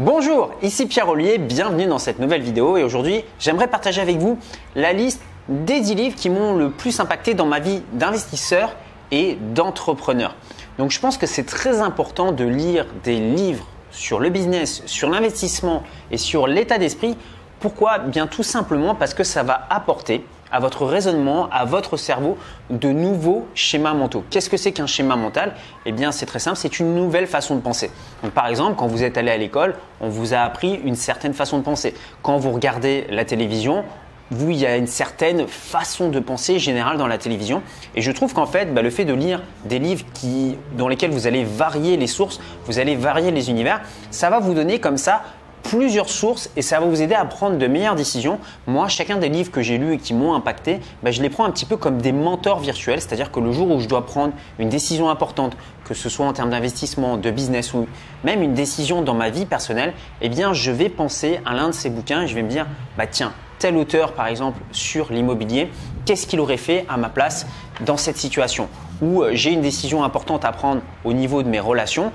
[0.00, 4.40] Bonjour, ici Pierre Ollier, bienvenue dans cette nouvelle vidéo et aujourd'hui j'aimerais partager avec vous
[4.74, 8.74] la liste des 10 livres qui m'ont le plus impacté dans ma vie d'investisseur
[9.12, 10.34] et d'entrepreneur.
[10.78, 15.08] Donc je pense que c'est très important de lire des livres sur le business, sur
[15.10, 17.16] l'investissement et sur l'état d'esprit.
[17.60, 17.98] Pourquoi?
[17.98, 22.38] Bien tout simplement parce que ça va apporter à votre raisonnement, à votre cerveau
[22.70, 24.22] de nouveaux schémas mentaux.
[24.30, 25.54] Qu'est-ce que c'est qu'un schéma mental?
[25.84, 27.90] Eh bien, c'est très simple, c'est une nouvelle façon de penser.
[28.36, 31.58] Par exemple, quand vous êtes allé à l'école, on vous a appris une certaine façon
[31.58, 31.92] de penser.
[32.22, 33.84] Quand vous regardez la télévision,
[34.30, 37.60] vous, il y a une certaine façon de penser générale dans la télévision.
[37.96, 41.10] Et je trouve qu'en fait, bah, le fait de lire des livres qui, dans lesquels
[41.10, 43.80] vous allez varier les sources, vous allez varier les univers,
[44.12, 45.22] ça va vous donner comme ça
[45.64, 48.38] plusieurs sources et ça va vous aider à prendre de meilleures décisions.
[48.66, 51.44] Moi, chacun des livres que j'ai lus et qui m'ont impacté, bah, je les prends
[51.44, 54.34] un petit peu comme des mentors virtuels, c'est-à-dire que le jour où je dois prendre
[54.58, 57.88] une décision importante, que ce soit en termes d'investissement, de business ou
[58.22, 61.74] même une décision dans ma vie personnelle, eh bien, je vais penser à l'un de
[61.74, 65.70] ces bouquins et je vais me dire, bah tiens, tel auteur par exemple sur l'immobilier,
[66.04, 67.46] qu'est-ce qu'il aurait fait à ma place
[67.80, 68.68] dans cette situation?
[69.00, 72.12] Où euh, j'ai une décision importante à prendre au niveau de mes relations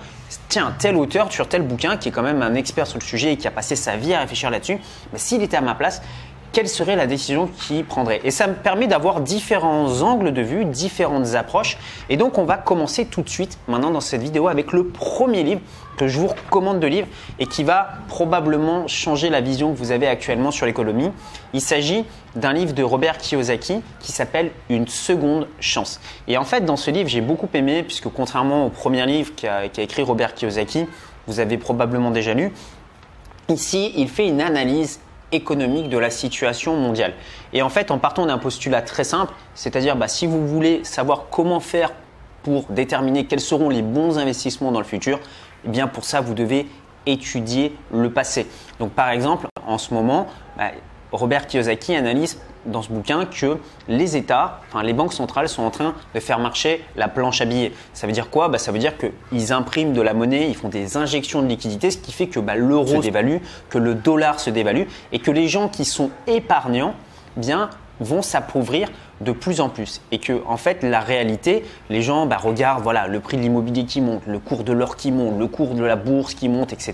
[0.48, 3.34] tiens, tel auteur sur tel bouquin qui est quand même un expert sur le sujet
[3.34, 4.80] et qui a passé sa vie à réfléchir là-dessus,
[5.16, 6.02] s'il était à ma place,
[6.52, 8.22] quelle serait la décision qu'il prendrait?
[8.24, 11.78] Et ça me permet d'avoir différents angles de vue, différentes approches.
[12.10, 15.44] Et donc on va commencer tout de suite maintenant dans cette vidéo avec le premier
[15.44, 15.62] livre
[15.98, 17.06] que je vous recommande de lire
[17.40, 21.12] et qui va probablement changer la vision que vous avez actuellement sur l'économie.
[21.54, 22.06] Il s'agit
[22.36, 26.00] d'un livre de Robert Kiyosaki qui s'appelle Une seconde chance.
[26.28, 29.66] Et en fait, dans ce livre, j'ai beaucoup aimé puisque contrairement au premier livre qu'a
[29.66, 30.86] écrit Robert Kiyosaki,
[31.28, 32.52] vous avez probablement déjà lu,
[33.50, 35.00] ici, il fait une analyse
[35.32, 37.14] économique de la situation mondiale.
[37.54, 41.26] Et en fait, en partant d'un postulat très simple, c'est-à-dire bah, si vous voulez savoir
[41.30, 41.92] comment faire
[42.44, 45.20] pour déterminer quels seront les bons investissements dans le futur,
[45.66, 46.68] eh bien pour ça, vous devez
[47.06, 48.48] étudier le passé.
[48.80, 50.72] Donc par exemple, en ce moment, bah,
[51.12, 53.58] Robert Kiyosaki analyse dans ce bouquin que
[53.88, 57.46] les États, enfin les banques centrales sont en train de faire marcher la planche à
[57.46, 57.72] billets.
[57.94, 58.50] Ça veut dire quoi?
[58.50, 61.92] Bah, Ça veut dire qu'ils impriment de la monnaie, ils font des injections de liquidités,
[61.92, 63.38] ce qui fait que bah, l'euro se dévalue,
[63.70, 66.94] que le dollar se dévalue et que les gens qui sont épargnants
[67.38, 67.70] bien,
[68.00, 68.90] vont s'appauvrir
[69.22, 73.08] de plus en plus et que en fait la réalité, les gens bah, regardent voilà
[73.08, 75.84] le prix de l'immobilier qui monte, le cours de l'or qui monte, le cours de
[75.84, 76.94] la bourse qui monte, etc.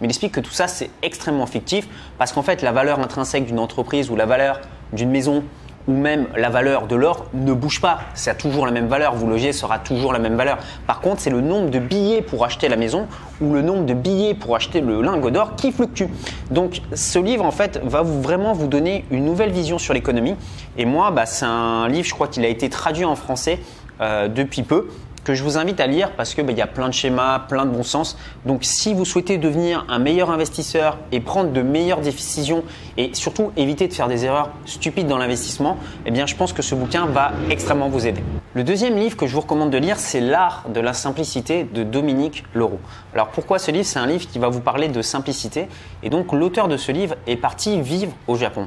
[0.00, 1.88] Mais il explique que tout ça c'est extrêmement fictif
[2.18, 4.60] parce qu'en fait la valeur intrinsèque d'une entreprise ou la valeur
[4.92, 5.44] d'une maison
[5.88, 8.00] ou même la valeur de l'or ne bouge pas.
[8.14, 9.14] Ça a toujours la même valeur.
[9.14, 10.58] Vous logez sera toujours la même valeur.
[10.86, 13.08] Par contre, c'est le nombre de billets pour acheter la maison
[13.40, 16.04] ou le nombre de billets pour acheter le lingot d'or qui fluctue.
[16.50, 20.36] Donc, ce livre, en fait, va vraiment vous donner une nouvelle vision sur l'économie.
[20.76, 23.58] Et moi, bah, c'est un livre, je crois qu'il a été traduit en français
[24.00, 24.88] euh, depuis peu
[25.24, 27.64] que je vous invite à lire parce qu'il bah, y a plein de schémas, plein
[27.64, 28.16] de bon sens.
[28.44, 32.64] Donc si vous souhaitez devenir un meilleur investisseur et prendre de meilleures décisions
[32.96, 36.62] et surtout éviter de faire des erreurs stupides dans l'investissement, eh bien je pense que
[36.62, 38.22] ce bouquin va extrêmement vous aider.
[38.54, 41.84] Le deuxième livre que je vous recommande de lire, c'est L'art de la simplicité de
[41.84, 42.80] Dominique Leroux.
[43.14, 43.86] Alors pourquoi ce livre?
[43.86, 45.68] C'est un livre qui va vous parler de simplicité
[46.02, 48.66] et donc l'auteur de ce livre est parti vivre au Japon.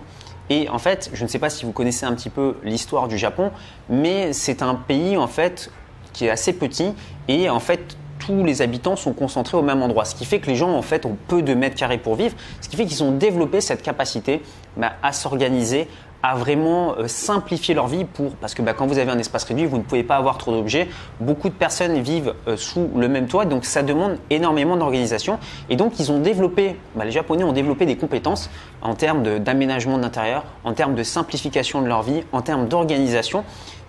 [0.50, 3.18] Et en fait, je ne sais pas si vous connaissez un petit peu l'histoire du
[3.18, 3.52] Japon,
[3.90, 5.72] mais c'est un pays en fait
[6.16, 6.94] qui est assez petit
[7.28, 10.06] et en fait tous les habitants sont concentrés au même endroit.
[10.06, 12.36] Ce qui fait que les gens en fait ont peu de mètres carrés pour vivre,
[12.62, 14.42] ce qui fait qu'ils ont développé cette capacité
[14.78, 15.88] bah, à s'organiser,
[16.24, 19.44] à vraiment euh, simplifier leur vie pour parce que bah, quand vous avez un espace
[19.44, 20.88] réduit, vous ne pouvez pas avoir trop d'objets.
[21.20, 25.38] Beaucoup de personnes vivent euh, sous le même toit, donc ça demande énormément d'organisation.
[25.70, 28.50] Et donc ils ont développé, bah, les Japonais ont développé des compétences
[28.82, 33.44] en termes d'aménagement d'intérieur, en termes de simplification de leur vie, en termes d'organisation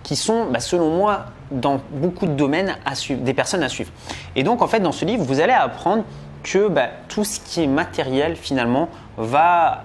[0.07, 3.91] qui sont, bah, selon moi, dans beaucoup de domaines, à des personnes à suivre.
[4.37, 6.05] Et donc, en fait, dans ce livre, vous allez apprendre
[6.45, 9.83] que bah, tout ce qui est matériel, finalement, va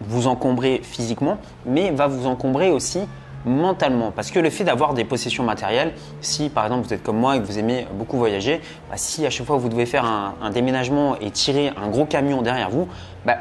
[0.00, 3.00] vous encombrer physiquement, mais va vous encombrer aussi
[3.46, 4.12] mentalement.
[4.12, 7.36] Parce que le fait d'avoir des possessions matérielles, si par exemple vous êtes comme moi
[7.36, 10.34] et que vous aimez beaucoup voyager, bah, si à chaque fois vous devez faire un,
[10.40, 12.86] un, déménagement et tirer un gros camion derrière vous,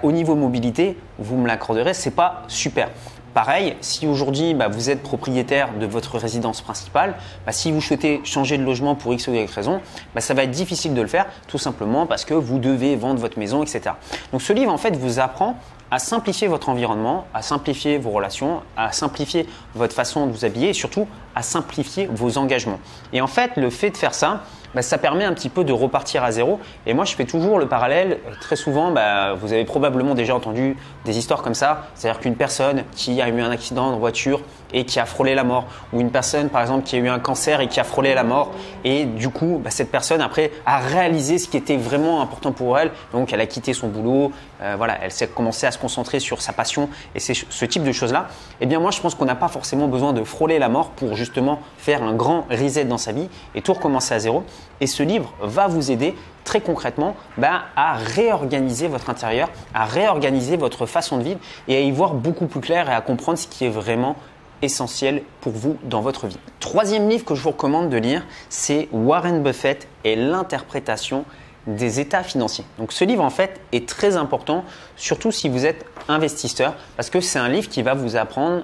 [0.02, 2.90] au niveau mobilité, vous me l'accorderez, c'est pas super.
[3.34, 7.16] Pareil, si aujourd'hui bah, vous êtes propriétaire de votre résidence principale,
[7.48, 9.82] bah, si vous souhaitez changer de logement pour X ou Y raison,
[10.14, 13.20] bah, ça va être difficile de le faire tout simplement parce que vous devez vendre
[13.20, 13.96] votre maison, etc.
[14.32, 15.58] Donc ce livre en fait vous apprend
[15.90, 20.70] à simplifier votre environnement, à simplifier vos relations, à simplifier votre façon de vous habiller
[20.70, 22.80] et surtout à simplifier vos engagements.
[23.14, 24.44] Et en fait, le fait de faire ça,
[24.76, 26.60] bah, ça permet un petit peu de repartir à zéro.
[26.86, 28.20] Et moi, je fais toujours le parallèle.
[28.42, 31.88] Très souvent, bah, vous avez probablement déjà entendu des histoires comme ça.
[31.96, 34.42] C'est-à-dire qu'une personne qui a eu un accident de voiture
[34.74, 37.20] et qui a frôlé la mort, ou une personne, par exemple, qui a eu un
[37.20, 38.52] cancer et qui a frôlé la mort,
[38.84, 42.78] et du coup, bah, cette personne, après, a réalisé ce qui était vraiment important pour
[42.80, 42.92] elle.
[43.12, 44.32] Donc, elle a quitté son boulot,
[44.62, 47.84] euh, voilà, elle s'est commencé à se concentrer sur sa passion, et c'est ce type
[47.84, 48.28] de choses-là.
[48.62, 51.16] Eh bien, moi, je pense qu'on n'a pas forcément besoin de frôler la mort pour
[51.16, 54.44] justement faire un grand reset dans sa vie et tout recommencer à zéro.
[54.82, 60.58] Et ce livre va vous aider très concrètement bah, à réorganiser votre intérieur, à réorganiser
[60.58, 63.48] votre façon de vivre et à y voir beaucoup plus clair et à comprendre ce
[63.48, 64.16] qui est vraiment
[64.62, 66.40] essentiel pour vous dans votre vie.
[66.60, 71.26] Troisième livre que je vous recommande de lire, c'est Warren Buffett et l'interprétation
[71.68, 72.66] des états financiers.
[72.78, 74.66] Donc ce livre en fait est très important,
[74.96, 78.64] surtout si vous êtes investisseur, parce que c'est un livre qui va vous apprendre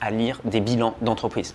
[0.00, 1.54] à lire des bilans d'entreprise.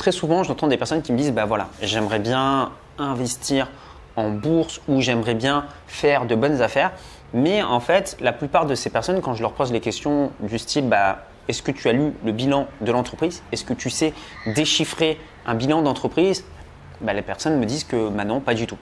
[0.00, 3.68] Très souvent, j'entends des personnes qui me disent, bah voilà, j'aimerais bien investir
[4.16, 6.92] en bourse ou j'aimerais bien faire de bonnes affaires.
[7.34, 10.58] Mais en fait, la plupart de ces personnes, quand je leur pose les questions du
[10.58, 13.42] style, bah, est-ce que tu as lu le bilan de l'entreprise?
[13.52, 14.14] Est-ce que tu sais
[14.46, 16.46] déchiffrer un bilan d'entreprise?
[17.00, 18.76] Bah, les personnes me disent que bah non, pas du tout.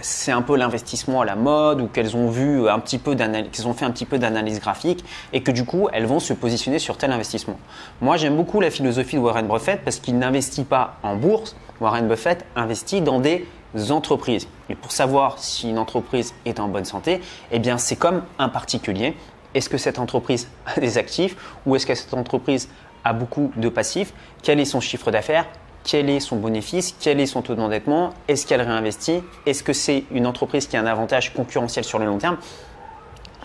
[0.00, 3.68] C'est un peu l'investissement à la mode ou qu'elles ont vu un petit peu qu'elles
[3.68, 6.78] ont fait un petit peu d'analyse graphique et que du coup elles vont se positionner
[6.78, 7.58] sur tel investissement.
[8.00, 11.56] Moi, j'aime beaucoup la philosophie de Warren Buffett parce qu'il n'investit pas en bourse.
[11.80, 13.46] Warren Buffett investit dans des
[13.90, 14.48] entreprises.
[14.68, 17.20] Et pour savoir si une entreprise est en bonne santé,
[17.50, 19.16] eh bien c'est comme un particulier.
[19.54, 22.68] Est-ce que cette entreprise a des actifs ou est-ce que cette entreprise
[23.04, 24.14] a beaucoup de passifs?
[24.42, 25.46] Quel est son chiffre d'affaires?
[25.84, 30.04] Quel est son bénéfice, quel est son taux d'endettement, est-ce qu'elle réinvestit, est-ce que c'est
[30.10, 32.38] une entreprise qui a un avantage concurrentiel sur le long terme.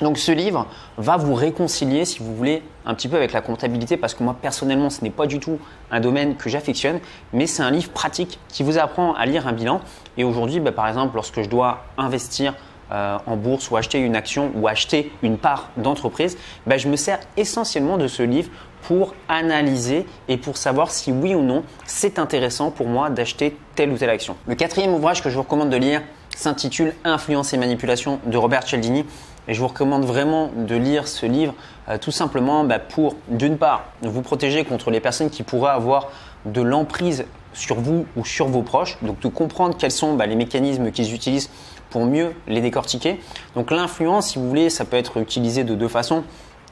[0.02, 0.66] Donc ce livre
[0.98, 4.36] va vous réconcilier, si vous voulez, un petit peu avec la comptabilité, parce que moi
[4.42, 5.60] personnellement, ce n'est pas du tout
[5.92, 7.00] un domaine que j'affectionne,
[7.34, 9.82] mais c'est un livre pratique qui vous apprend à lire un bilan.
[10.18, 12.56] Et aujourd'hui, bah, par exemple, lorsque je dois investir
[12.92, 16.96] euh, en bourse ou acheter une action ou acheter une part d'entreprise, bah, je me
[16.96, 18.50] sers essentiellement de ce livre
[18.84, 23.92] pour analyser et pour savoir si oui ou non c'est intéressant pour moi d'acheter telle
[23.92, 24.36] ou telle action.
[24.48, 26.02] Le quatrième ouvrage que je vous recommande de lire
[26.36, 29.06] s'intitule Influence et manipulation de Robert Cialdini.
[29.48, 31.54] Et je vous recommande vraiment de lire ce livre
[31.90, 36.10] euh, tout simplement bah, pour, d'une part, vous protéger contre les personnes qui pourraient avoir
[36.46, 38.98] de l'emprise sur vous ou sur vos proches.
[39.02, 41.50] Donc de comprendre quels sont bah, les mécanismes qu'ils utilisent
[41.90, 43.20] pour mieux les décortiquer.
[43.56, 46.24] Donc l'influence, si vous voulez, ça peut être utilisé de deux façons.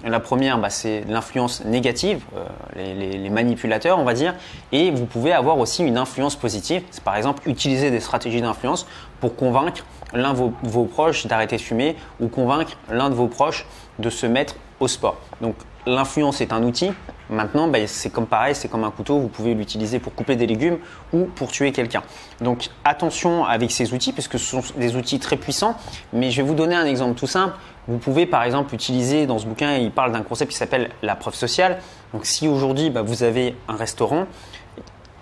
[0.05, 4.35] La première, bah, c'est l'influence négative, euh, les, manipulateurs, on va dire.
[4.71, 6.83] Et vous pouvez avoir aussi une influence positive.
[6.91, 8.85] C'est par exemple utiliser des stratégies d'influence
[9.19, 9.83] pour convaincre
[10.13, 13.65] l'un de vos, proches d'arrêter de fumer ou convaincre l'un de vos proches
[13.97, 15.17] de se mettre au sport.
[15.41, 15.55] Donc
[15.87, 16.91] l'influence est un outil.
[17.29, 19.19] Maintenant, bah, c'est comme pareil, c'est comme un couteau.
[19.19, 20.77] Vous pouvez l'utiliser pour couper des légumes
[21.13, 22.03] ou pour tuer quelqu'un.
[22.41, 25.75] Donc attention avec ces outils, puisque ce sont des outils très puissants.
[26.13, 27.55] Mais je vais vous donner un exemple tout simple.
[27.87, 31.15] Vous pouvez par exemple utiliser dans ce bouquin, il parle d'un concept qui s'appelle la
[31.15, 31.79] preuve sociale.
[32.13, 34.25] Donc si aujourd'hui bah, vous avez un restaurant,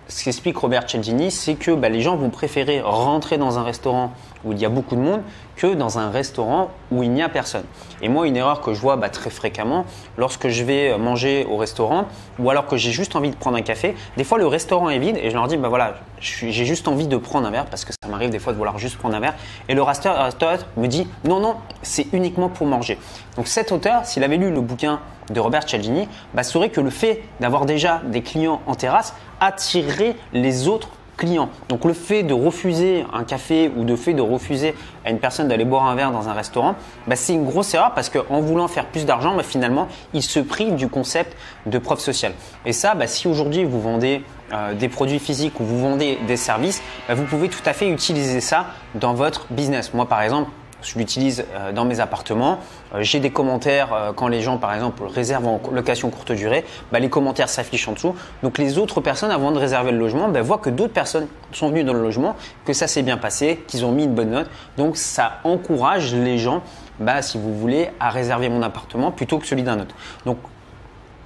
[0.07, 4.13] ce qu'explique Robert Cialdini, c'est que bah, les gens vont préférer rentrer dans un restaurant
[4.43, 5.21] où il y a beaucoup de monde
[5.55, 7.65] que dans un restaurant où il n'y a personne.
[8.01, 9.85] Et moi, une erreur que je vois bah, très fréquemment,
[10.17, 12.05] lorsque je vais manger au restaurant
[12.39, 14.99] ou alors que j'ai juste envie de prendre un café, des fois le restaurant est
[14.99, 17.85] vide et je leur dis, bah voilà, j'ai juste envie de prendre un verre parce
[17.85, 19.35] que ça m'arrive des fois de vouloir juste prendre un verre.
[19.69, 22.97] Et le restaurateur me dit, non, non, c'est uniquement pour manger.
[23.37, 24.99] Donc cet auteur, s'il avait lu le bouquin
[25.29, 30.15] de Robert Cialdini, bah, saurait que le fait d'avoir déjà des clients en terrasse attirerait
[30.33, 31.49] les autres clients.
[31.69, 34.75] Donc le fait de refuser un café ou de fait de refuser
[35.05, 36.75] à une personne d'aller boire un verre dans un restaurant,
[37.07, 40.39] bah, c'est une grosse erreur parce qu'en voulant faire plus d'argent, bah, finalement, il se
[40.39, 42.33] prive du concept de preuve sociale.
[42.65, 46.37] Et ça, bah, si aujourd'hui vous vendez euh, des produits physiques ou vous vendez des
[46.37, 49.93] services, vous pouvez tout à fait utiliser ça dans votre business.
[49.93, 50.49] Moi, par exemple,
[50.85, 52.59] je l'utilise euh, dans mes appartements.
[52.93, 56.63] Euh, j'ai des commentaires euh, quand les gens, par exemple, réservent en location courte durée.
[56.91, 58.15] Bah, les commentaires s'affichent en dessous.
[58.43, 61.69] Donc les autres personnes, avant de réserver le logement, bah, voient que d'autres personnes sont
[61.69, 64.49] venues dans le logement, que ça s'est bien passé, qu'ils ont mis une bonne note.
[64.77, 66.61] Donc ça encourage les gens,
[66.99, 69.95] bah, si vous voulez, à réserver mon appartement plutôt que celui d'un autre.
[70.25, 70.37] Donc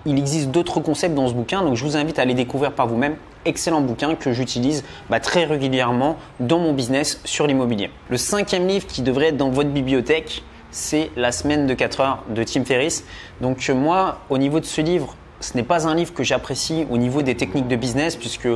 [0.06, 2.88] il existe d'autres concepts dans ce bouquin, donc je vous invite à les découvrir par
[2.88, 3.16] vous-même.
[3.46, 7.90] Excellent bouquin que j'utilise bah, très régulièrement dans mon business sur l'immobilier.
[8.10, 12.24] Le cinquième livre qui devrait être dans votre bibliothèque, c'est La semaine de 4 heures
[12.30, 13.06] de Tim Ferriss.
[13.40, 16.86] Donc euh, moi, au niveau de ce livre, ce n'est pas un livre que j'apprécie
[16.90, 18.50] au niveau des techniques de business, puisque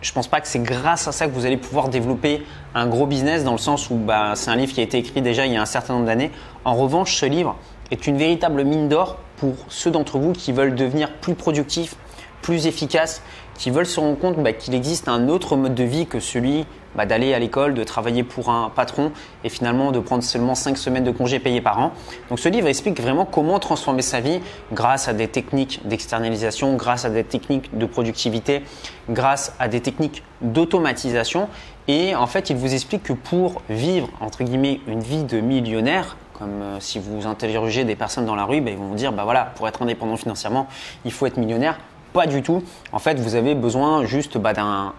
[0.00, 2.42] je ne pense pas que c'est grâce à ça que vous allez pouvoir développer
[2.74, 5.20] un gros business, dans le sens où bah, c'est un livre qui a été écrit
[5.20, 6.30] déjà il y a un certain nombre d'années.
[6.64, 7.56] En revanche, ce livre
[7.90, 11.96] est une véritable mine d'or pour ceux d'entre vous qui veulent devenir plus productifs,
[12.42, 13.22] plus efficaces,
[13.58, 16.64] qui veulent se rendre compte bah, qu'il existe un autre mode de vie que celui
[16.94, 19.12] bah, d'aller à l'école, de travailler pour un patron
[19.44, 21.92] et finalement de prendre seulement 5 semaines de congés payés par an.
[22.30, 24.40] Donc ce livre explique vraiment comment transformer sa vie
[24.72, 28.62] grâce à des techniques d'externalisation, grâce à des techniques de productivité,
[29.10, 31.48] grâce à des techniques d'automatisation.
[31.88, 36.16] Et en fait, il vous explique que pour vivre, entre guillemets, une vie de millionnaire,
[36.38, 39.12] comme euh, si vous interrogez des personnes dans la rue, ben, ils vont vous dire,
[39.12, 40.68] bah voilà, pour être indépendant financièrement,
[41.04, 41.78] il faut être millionnaire.
[42.18, 42.64] Pas du tout.
[42.90, 44.92] En fait, vous avez besoin juste bah, d'un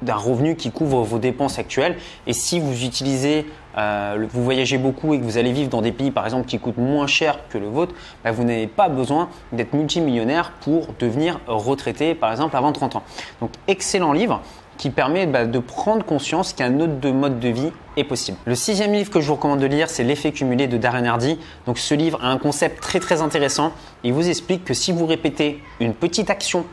[0.00, 1.98] d'un revenu qui couvre vos dépenses actuelles.
[2.26, 3.46] Et si vous utilisez,
[3.76, 6.58] euh, vous voyagez beaucoup et que vous allez vivre dans des pays par exemple qui
[6.58, 7.94] coûtent moins cher que le vôtre,
[8.24, 13.02] bah, vous n'avez pas besoin d'être multimillionnaire pour devenir retraité par exemple avant 30 ans.
[13.42, 14.40] Donc excellent livre
[14.78, 18.38] qui permet bah, de prendre conscience qu'un autre mode de vie est possible.
[18.44, 21.38] Le sixième livre que je vous recommande de lire, c'est L'effet cumulé de Darren Hardy.
[21.66, 23.72] Donc ce livre a un concept très très intéressant.
[24.04, 26.64] Il vous explique que si vous répétez une petite action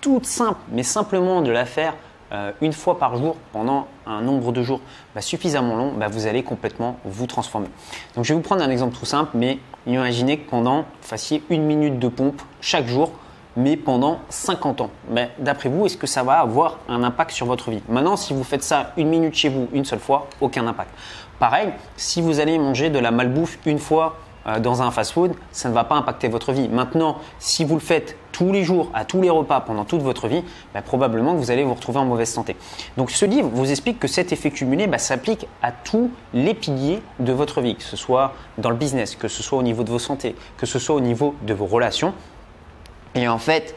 [0.00, 1.94] toute simple, mais simplement de la faire
[2.32, 4.80] euh, une fois par jour pendant un nombre de jours
[5.14, 7.68] bah, suffisamment long, bah, vous allez complètement vous transformer.
[8.16, 11.64] Donc je vais vous prendre un exemple tout simple, mais imaginez que pendant, fassiez une
[11.64, 13.12] minute de pompe chaque jour,
[13.56, 14.90] mais pendant 50 ans.
[15.10, 17.82] Mais d'après vous, est-ce que ça va avoir un impact sur votre vie?
[17.88, 20.90] Maintenant, si vous faites ça une minute chez vous, une seule fois, aucun impact.
[21.38, 24.16] Pareil, si vous allez manger de la malbouffe une fois
[24.46, 26.68] euh, dans un fast-food, ça ne va pas impacter votre vie.
[26.68, 30.26] Maintenant, si vous le faites tous les jours, à tous les repas, pendant toute votre
[30.26, 30.42] vie,
[30.74, 32.56] bah, probablement que vous allez vous retrouver en mauvaise santé.
[32.96, 37.02] Donc ce livre vous explique que cet effet cumulé bah, s'applique à tous les piliers
[37.20, 39.90] de votre vie, que ce soit dans le business, que ce soit au niveau de
[39.90, 42.14] vos santé, que ce soit au niveau de vos relations.
[43.14, 43.74] Et en fait,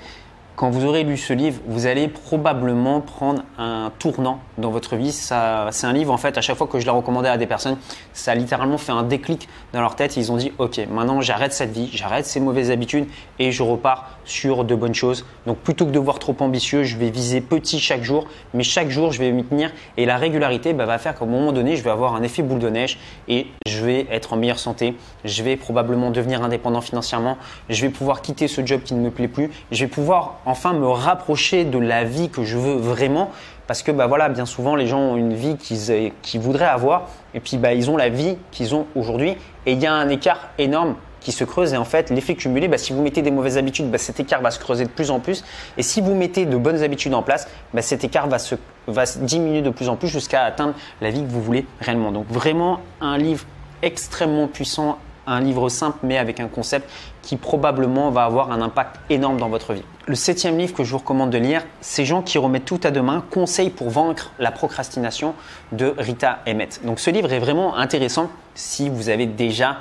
[0.55, 5.11] quand vous aurez lu ce livre, vous allez probablement prendre un tournant dans votre vie.
[5.11, 7.77] c'est un livre, en fait, à chaque fois que je l'ai recommandé à des personnes,
[8.13, 10.15] ça a littéralement fait un déclic dans leur tête.
[10.15, 13.07] Ils ont dit, OK, maintenant j'arrête cette vie, j'arrête ces mauvaises habitudes
[13.37, 15.25] et je repars sur de bonnes choses.
[15.45, 18.89] Donc plutôt que de voir trop ambitieux, je vais viser petit chaque jour, mais chaque
[18.89, 19.71] jour, je vais m'y tenir.
[19.97, 22.43] Et la régularité bah, va faire qu'à un moment donné, je vais avoir un effet
[22.43, 22.97] boule de neige
[23.27, 24.95] et je vais être en meilleure santé.
[25.25, 27.37] Je vais probablement devenir indépendant financièrement.
[27.69, 29.51] Je vais pouvoir quitter ce job qui ne me plaît plus.
[29.71, 33.31] Je vais pouvoir enfin me rapprocher de la vie que je veux vraiment.
[33.67, 37.39] Parce que bah voilà, bien souvent, les gens ont une vie qu'ils voudraient avoir et
[37.39, 39.35] puis bah, ils ont la vie qu'ils ont aujourd'hui.
[39.65, 42.67] Et il y a un écart énorme qui se creuse et en fait l'effet cumulé,
[42.67, 45.09] bah, si vous mettez des mauvaises habitudes, bah, cet écart va se creuser de plus
[45.09, 45.43] en plus
[45.75, 48.53] et si vous mettez de bonnes habitudes en place, bah, cet écart va se,
[48.85, 52.11] va se diminuer de plus en plus jusqu'à atteindre la vie que vous voulez réellement.
[52.11, 53.43] Donc vraiment un livre
[53.81, 56.89] extrêmement puissant, un livre simple mais avec un concept
[57.21, 59.83] qui probablement va avoir un impact énorme dans votre vie.
[60.07, 62.91] Le septième livre que je vous recommande de lire, c'est Gens qui remettent tout à
[62.91, 65.33] demain, conseils pour vaincre la procrastination
[65.71, 66.81] de Rita Emmett.
[66.85, 69.77] Donc ce livre est vraiment intéressant si vous avez déjà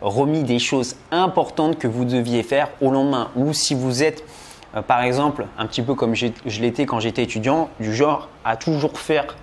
[0.00, 4.24] remis des choses importantes que vous deviez faire au lendemain ou si vous êtes
[4.76, 8.56] euh, par exemple un petit peu comme je l'étais quand j'étais étudiant, du genre à
[8.56, 9.36] toujours faire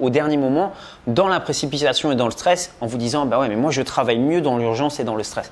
[0.00, 0.72] au dernier moment
[1.06, 3.82] dans la précipitation et dans le stress en vous disant bah ouais mais moi je
[3.82, 5.50] travaille mieux dans l'urgence et dans le stress.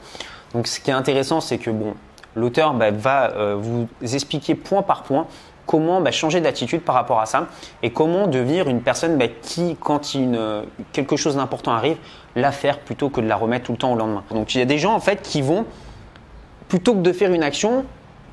[0.54, 1.94] Donc ce qui est intéressant c'est que bon
[2.34, 5.26] l'auteur bah, va euh, vous expliquer point par point
[5.70, 7.46] comment bah, changer d'attitude par rapport à ça
[7.84, 10.16] et comment devenir une personne bah, qui, quand
[10.92, 11.96] quelque chose d'important arrive,
[12.34, 14.24] la faire plutôt que de la remettre tout le temps au lendemain.
[14.32, 15.64] Donc il y a des gens en fait qui vont,
[16.68, 17.84] plutôt que de faire une action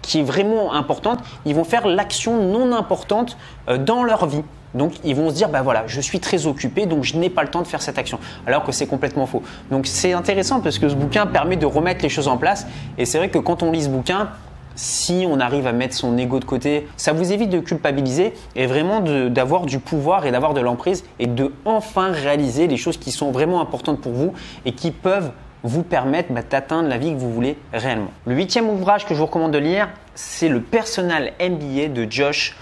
[0.01, 3.38] qui est vraiment importante, ils vont faire l'action non importante
[3.70, 4.44] euh, dans leur vie.
[4.77, 7.43] Donc ils vont se dire, bah voilà, je suis très occupé, donc je n'ai pas
[7.43, 8.19] le temps de faire cette action.
[8.46, 9.43] Alors que c'est complètement faux.
[9.72, 12.67] Donc c'est intéressant parce que ce bouquin permet de remettre les choses en place.
[12.98, 14.29] Et c'est vrai que quand on lit ce bouquin,
[14.75, 18.67] si on arrive à mettre son ego de côté, ça vous évite de culpabiliser et
[18.67, 23.12] vraiment d'avoir du pouvoir et d'avoir de l'emprise et de enfin réaliser les choses qui
[23.12, 24.34] sont vraiment importantes pour vous
[24.65, 25.31] et qui peuvent
[25.63, 28.12] vous permettre bah, d'atteindre la vie que vous voulez réellement.
[28.25, 32.55] Le huitième ouvrage que je vous recommande de lire, c'est le Personal MBA de Josh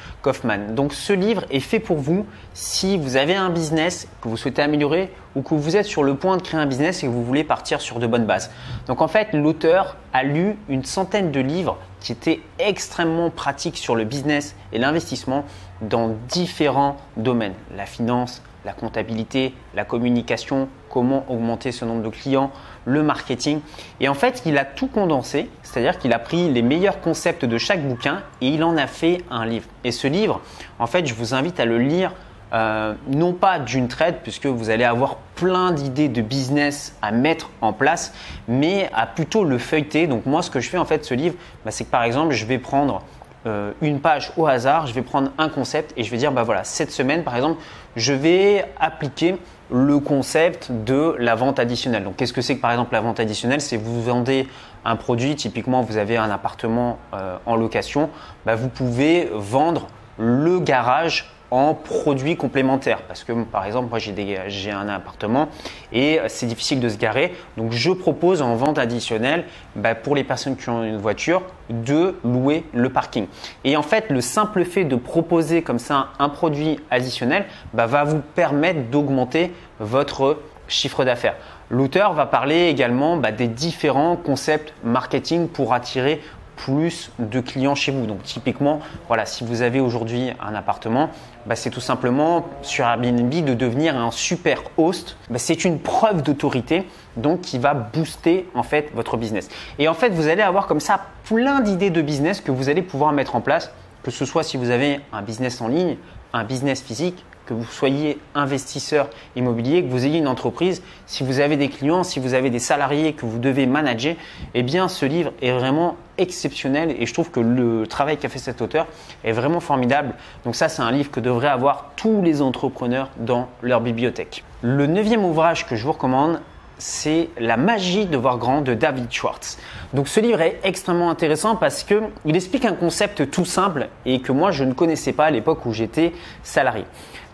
[0.69, 4.61] Donc ce livre est fait pour vous si vous avez un business que vous souhaitez
[4.61, 7.23] améliorer ou que vous êtes sur le point de créer un business et que vous
[7.23, 8.49] voulez partir sur de bonnes bases.
[8.87, 13.95] Donc en fait, l'auteur a lu une centaine de livres qui étaient extrêmement pratiques sur
[13.95, 15.45] le business et l'investissement
[15.81, 17.55] dans différents domaines.
[17.75, 22.51] La finance, la comptabilité, la communication, comment augmenter ce nombre de clients,
[22.85, 23.61] le marketing.
[23.99, 27.57] Et en fait, il a tout condensé, c'est-à-dire qu'il a pris les meilleurs concepts de
[27.57, 29.67] chaque bouquin et il en a fait un livre.
[29.83, 30.41] Et ce livre,
[30.79, 32.11] en fait, je vous invite à le lire
[32.53, 37.49] euh, non pas d'une traite, puisque vous allez avoir plein d'idées de business à mettre
[37.61, 38.13] en place,
[38.47, 40.07] mais à plutôt le feuilleter.
[40.07, 42.33] Donc moi, ce que je fais en fait, ce livre, bah, c'est que par exemple,
[42.33, 43.01] je vais prendre
[43.45, 46.43] euh, une page au hasard, je vais prendre un concept et je vais dire, bah
[46.43, 47.61] voilà, cette semaine par exemple,
[47.95, 49.37] je vais appliquer
[49.71, 52.03] le concept de la vente additionnelle.
[52.03, 53.61] Donc qu'est-ce que c'est que par exemple la vente additionnelle?
[53.61, 54.47] C'est vous vendez
[54.83, 58.09] un produit, typiquement vous avez un appartement euh, en location,
[58.45, 59.87] bah, vous pouvez vendre
[60.17, 61.34] le garage
[61.73, 63.01] produits complémentaires.
[63.03, 65.49] Parce que par exemple, moi j'ai un appartement
[65.91, 67.33] et c'est difficile de se garer.
[67.57, 69.45] Donc je propose en vente additionnelle
[69.75, 73.27] bah, pour les personnes qui ont une voiture de louer le parking.
[73.63, 78.03] Et en fait, le simple fait de proposer comme ça un produit additionnel bah, va
[78.03, 81.35] vous permettre d'augmenter votre chiffre d'affaires.
[81.69, 86.21] L'auteur va parler également bah, des différents concepts marketing pour attirer
[86.55, 88.05] plus de clients chez vous.
[88.05, 91.09] Donc typiquement, voilà, si vous avez aujourd'hui un appartement,
[91.45, 95.17] bah, c'est tout simplement sur Airbnb de devenir un super host.
[95.29, 99.49] Bah, c'est une preuve d'autorité donc qui va booster en fait votre business.
[99.79, 102.81] Et en fait, vous allez avoir comme ça plein d'idées de business que vous allez
[102.81, 103.71] pouvoir mettre en place,
[104.03, 105.97] que ce soit si vous avez un business en ligne,
[106.33, 111.39] un business physique, que vous soyez investisseur immobilier, que vous ayez une entreprise, si vous
[111.39, 114.15] avez des clients, si vous avez des salariés que vous devez manager,
[114.53, 118.39] eh bien ce livre est vraiment exceptionnel et je trouve que le travail qu'a fait
[118.39, 118.87] cet auteur
[119.23, 120.13] est vraiment formidable.
[120.43, 124.43] Donc ça c'est un livre que devraient avoir tous les entrepreneurs dans leur bibliothèque.
[124.61, 126.39] Le neuvième ouvrage que je vous recommande,
[126.77, 129.57] c'est La magie de voir grand de David Schwartz.
[129.93, 134.31] Donc ce livre est extrêmement intéressant parce qu'il explique un concept tout simple et que
[134.31, 136.13] moi je ne connaissais pas à l'époque où j'étais
[136.43, 136.85] salarié.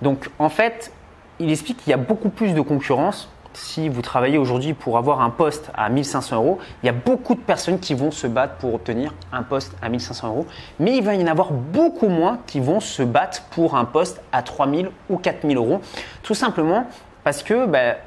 [0.02, 0.92] Donc en fait,
[1.40, 3.30] il explique qu'il y a beaucoup plus de concurrence.
[3.54, 7.36] Si vous travaillez aujourd'hui pour avoir un poste à 1500 euros, il y a beaucoup
[7.36, 10.48] de personnes qui vont se battre pour obtenir un poste à 1500 euros,
[10.80, 14.22] mais il va y en avoir beaucoup moins qui vont se battre pour un poste
[14.32, 15.82] à 3000 ou 4000 euros,
[16.24, 16.86] tout simplement
[17.26, 17.98] parce que ben,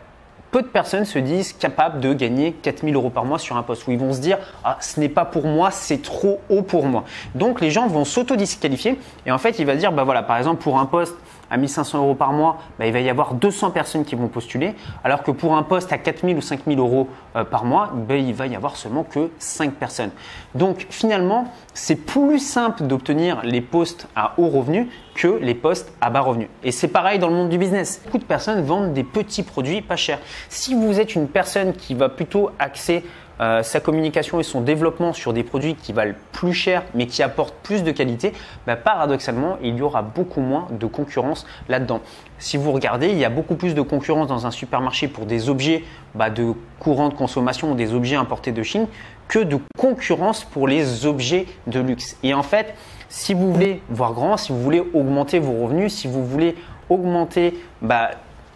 [0.55, 3.89] peu de personnes se disent capables de gagner 4000 euros par mois sur un poste
[3.89, 6.87] où ils vont se dire ah, ce n'est pas pour moi, c'est trop haut pour
[6.87, 7.03] moi.
[7.35, 8.97] Donc les gens vont s'auto-disqualifier
[9.27, 11.17] et en fait il va dire bah voilà par exemple pour un poste
[11.51, 14.75] à 1500 euros par mois, bah, il va y avoir 200 personnes qui vont postuler,
[15.03, 18.35] alors que pour un poste à 4000 ou 5000 euros euh, par mois, bah, il
[18.35, 20.11] va y avoir seulement que 5 personnes.
[20.55, 26.09] Donc finalement, c'est plus simple d'obtenir les postes à haut revenu que les postes à
[26.09, 26.49] bas revenu.
[26.63, 28.01] Et c'est pareil dans le monde du business.
[28.05, 30.21] Beaucoup de personnes vendent des petits produits pas chers.
[30.49, 33.05] Si vous êtes une personne qui va plutôt axer
[33.41, 37.21] euh, sa communication et son développement sur des produits qui valent plus cher mais qui
[37.21, 38.33] apportent plus de qualité,
[38.65, 42.01] bah, paradoxalement, il y aura beaucoup moins de concurrence là-dedans.
[42.39, 45.49] Si vous regardez, il y a beaucoup plus de concurrence dans un supermarché pour des
[45.49, 45.83] objets
[46.15, 48.87] bah, de courant de consommation ou des objets importés de Chine
[49.29, 52.17] que de concurrence pour les objets de luxe.
[52.23, 52.75] Et en fait,
[53.09, 56.57] si vous voulez voir grand, si vous voulez augmenter vos revenus, si vous voulez
[56.89, 58.11] augmenter bah,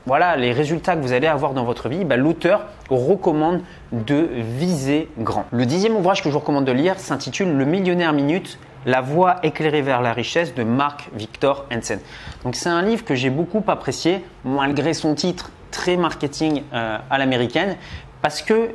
[0.09, 3.61] voilà les résultats que vous allez avoir dans votre vie, bah, l'auteur recommande
[3.93, 5.45] de viser grand.
[5.53, 8.59] Le dixième ouvrage que je vous recommande de lire s'intitule Le millionnaire minute.
[8.87, 12.01] La voie éclairée vers la richesse de Mark Victor Hansen.
[12.43, 17.19] Donc c'est un livre que j'ai beaucoup apprécié malgré son titre très marketing euh, à
[17.19, 17.77] l'américaine
[18.23, 18.71] parce que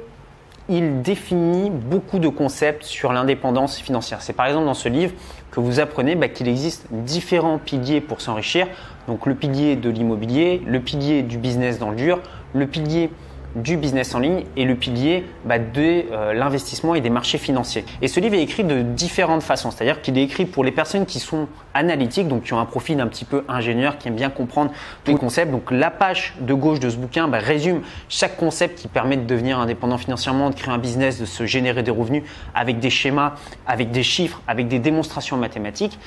[0.70, 4.22] il définit beaucoup de concepts sur l'indépendance financière.
[4.22, 5.14] C'est par exemple dans ce livre
[5.52, 8.68] que vous apprenez bah, qu'il existe différents piliers pour s'enrichir.
[9.08, 12.22] Donc le pilier de l'immobilier, le pilier du business dans le dur,
[12.54, 13.10] le pilier
[13.56, 17.86] du business en ligne et le pilier bah, de euh, l'investissement et des marchés financiers.
[18.02, 21.06] Et ce livre est écrit de différentes façons, c'est-à-dire qu'il est écrit pour les personnes
[21.06, 24.30] qui sont analytiques, donc qui ont un profil un petit peu ingénieur, qui aiment bien
[24.30, 24.72] comprendre
[25.04, 25.52] tous les concepts.
[25.52, 29.26] Donc la page de gauche de ce bouquin bah, résume chaque concept qui permet de
[29.26, 32.24] devenir indépendant financièrement, de créer un business, de se générer des revenus
[32.56, 33.34] avec des schémas,
[33.68, 36.00] avec des chiffres, avec des démonstrations mathématiques.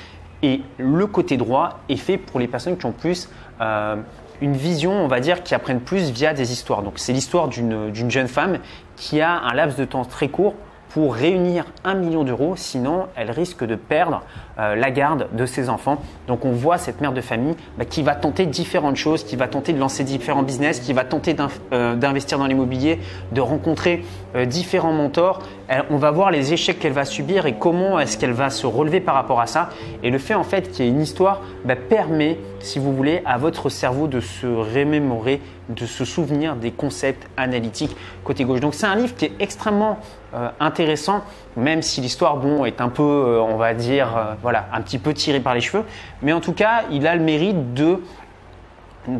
[0.43, 3.29] Et le côté droit est fait pour les personnes qui ont plus
[3.59, 3.95] euh,
[4.41, 6.83] une vision, on va dire, qui apprennent plus via des histoires.
[6.83, 8.59] Donc c'est l'histoire d'une jeune femme
[8.95, 10.55] qui a un laps de temps très court
[11.05, 14.23] réunir un million d'euros, sinon elle risque de perdre
[14.59, 16.01] euh, la garde de ses enfants.
[16.27, 19.47] Donc on voit cette mère de famille bah, qui va tenter différentes choses, qui va
[19.47, 21.35] tenter de lancer différents business, qui va tenter
[21.71, 22.99] euh, d'investir dans l'immobilier,
[23.33, 24.03] de rencontrer
[24.35, 25.43] euh, différents mentors.
[25.91, 28.99] on va voir les échecs qu'elle va subir et comment est-ce qu'elle va se relever
[28.99, 29.69] par rapport à ça.
[30.01, 33.21] Et le fait en fait qu'il y ait une histoire bah, permet, si vous voulez,
[33.25, 38.59] à votre cerveau de se remémorer de se souvenir des concepts analytiques côté gauche.
[38.59, 39.99] Donc c'est un livre qui est extrêmement
[40.33, 41.23] euh, intéressant,
[41.55, 44.97] même si l'histoire bon, est un peu, euh, on va dire, euh, voilà, un petit
[44.97, 45.83] peu tiré par les cheveux.
[46.21, 47.99] Mais en tout cas, il a le mérite de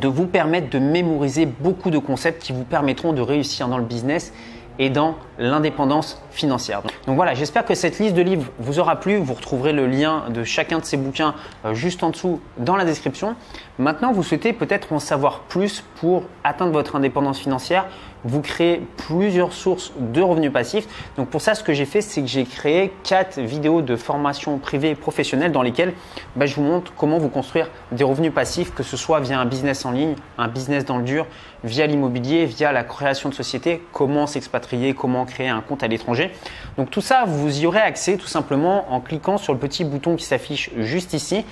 [0.07, 4.33] vous permettre de mémoriser beaucoup de concepts qui vous permettront de réussir dans le business
[4.79, 6.81] et dans l'indépendance financière.
[7.05, 9.17] Donc voilà, j'espère que cette liste de livres vous aura plu.
[9.17, 11.35] Vous retrouverez le lien de chacun de ces bouquins
[11.65, 13.35] euh, juste en dessous dans la description.
[13.79, 17.85] Maintenant, vous souhaitez peut-être en savoir plus pour atteindre votre indépendance financière.
[18.23, 20.87] Vous créez plusieurs sources de revenus passifs.
[21.17, 24.57] Donc pour ça, ce que j'ai fait, c'est que j'ai créé quatre vidéos de formation
[24.57, 25.93] privée et professionnelle dans lesquelles
[26.35, 29.45] bah, je vous montre comment vous construire des revenus passifs, que ce soit via un
[29.45, 31.25] business en ligne, un business dans le dur,
[31.63, 36.31] via l'immobilier, via la création de société, comment s'expatrier, comment créer un compte à l'étranger.
[36.77, 40.15] Donc tout ça, vous y aurez accès tout simplement en cliquant sur le petit bouton
[40.15, 41.45] qui s'affiche juste ici.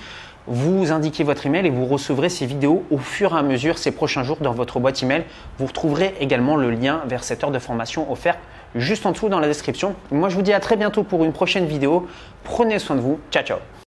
[0.46, 3.90] Vous indiquez votre email et vous recevrez ces vidéos au fur et à mesure ces
[3.90, 5.24] prochains jours dans votre boîte email.
[5.58, 8.38] Vous retrouverez également le lien vers cette heure de formation offerte
[8.74, 9.94] juste en dessous dans la description.
[10.10, 12.06] Moi, je vous dis à très bientôt pour une prochaine vidéo.
[12.44, 13.18] Prenez soin de vous.
[13.30, 13.58] Ciao, ciao.